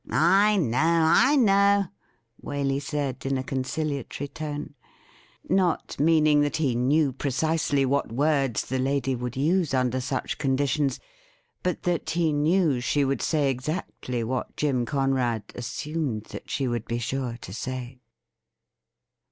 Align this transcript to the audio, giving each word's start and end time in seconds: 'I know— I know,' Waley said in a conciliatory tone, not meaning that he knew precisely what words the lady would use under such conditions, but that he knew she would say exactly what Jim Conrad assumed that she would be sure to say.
'I 0.41 0.57
know— 0.57 0.79
I 1.13 1.35
know,' 1.35 1.85
Waley 2.43 2.81
said 2.81 3.23
in 3.23 3.37
a 3.37 3.43
conciliatory 3.43 4.29
tone, 4.29 4.73
not 5.47 5.99
meaning 5.99 6.41
that 6.41 6.57
he 6.57 6.73
knew 6.73 7.13
precisely 7.13 7.85
what 7.85 8.11
words 8.11 8.63
the 8.65 8.79
lady 8.79 9.13
would 9.13 9.37
use 9.37 9.75
under 9.75 10.01
such 10.01 10.39
conditions, 10.39 10.99
but 11.61 11.83
that 11.83 12.09
he 12.09 12.33
knew 12.33 12.79
she 12.79 13.05
would 13.05 13.21
say 13.21 13.51
exactly 13.51 14.23
what 14.23 14.57
Jim 14.57 14.87
Conrad 14.87 15.43
assumed 15.53 16.23
that 16.31 16.49
she 16.49 16.67
would 16.67 16.85
be 16.85 16.97
sure 16.97 17.37
to 17.39 17.53
say. 17.53 17.99